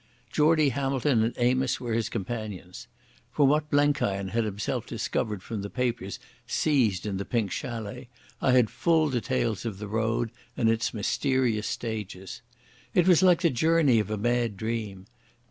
Geordie 0.31 0.69
Hamilton 0.69 1.21
and 1.21 1.35
Amos 1.37 1.79
were 1.79 1.93
his 1.93 2.09
companions. 2.09 2.87
From 3.31 3.49
what 3.49 3.69
Blenkiron 3.69 4.29
had 4.29 4.45
himself 4.45 4.87
discovered 4.87 5.35
and 5.35 5.43
from 5.43 5.61
the 5.61 5.69
papers 5.69 6.17
seized 6.47 7.05
in 7.05 7.17
the 7.17 7.23
Pink 7.23 7.51
Chalet 7.51 8.09
I 8.41 8.53
had 8.53 8.71
full 8.71 9.11
details 9.11 9.63
of 9.63 9.77
the 9.77 9.87
road 9.87 10.31
and 10.57 10.71
its 10.71 10.91
mysterious 10.91 11.67
stages. 11.67 12.41
It 12.95 13.07
was 13.07 13.21
like 13.21 13.41
the 13.41 13.51
journey 13.51 13.99
of 13.99 14.09
a 14.09 14.17
mad 14.17 14.57
dream. 14.57 15.05